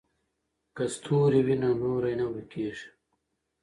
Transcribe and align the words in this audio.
که 0.75 0.83
ستوری 0.93 1.41
وي 1.45 1.55
نو 1.61 1.69
لوری 1.79 2.13
نه 2.19 2.25
ورکیږي. 2.31 2.89